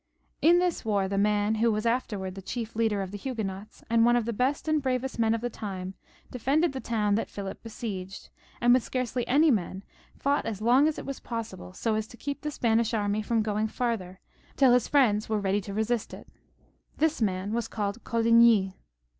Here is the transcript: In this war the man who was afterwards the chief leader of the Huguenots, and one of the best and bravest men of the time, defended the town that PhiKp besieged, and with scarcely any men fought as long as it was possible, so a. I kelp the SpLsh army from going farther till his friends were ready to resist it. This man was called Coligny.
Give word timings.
In 0.41 0.57
this 0.57 0.83
war 0.83 1.07
the 1.07 1.19
man 1.19 1.53
who 1.61 1.71
was 1.71 1.85
afterwards 1.85 2.33
the 2.33 2.41
chief 2.41 2.75
leader 2.75 3.03
of 3.03 3.11
the 3.11 3.19
Huguenots, 3.19 3.83
and 3.87 4.03
one 4.03 4.15
of 4.15 4.25
the 4.25 4.33
best 4.33 4.67
and 4.67 4.81
bravest 4.81 5.19
men 5.19 5.35
of 5.35 5.41
the 5.41 5.49
time, 5.51 5.93
defended 6.31 6.73
the 6.73 6.79
town 6.79 7.13
that 7.13 7.27
PhiKp 7.27 7.61
besieged, 7.61 8.29
and 8.59 8.73
with 8.73 8.81
scarcely 8.81 9.27
any 9.27 9.51
men 9.51 9.83
fought 10.17 10.47
as 10.47 10.59
long 10.59 10.87
as 10.87 10.97
it 10.97 11.05
was 11.05 11.19
possible, 11.19 11.71
so 11.71 11.93
a. 11.93 11.99
I 11.99 12.01
kelp 12.01 12.41
the 12.41 12.49
SpLsh 12.49 12.97
army 12.97 13.21
from 13.21 13.43
going 13.43 13.67
farther 13.67 14.19
till 14.55 14.73
his 14.73 14.87
friends 14.87 15.29
were 15.29 15.37
ready 15.39 15.61
to 15.61 15.71
resist 15.71 16.15
it. 16.15 16.27
This 16.97 17.21
man 17.21 17.53
was 17.53 17.67
called 17.67 18.03
Coligny. 18.03 18.77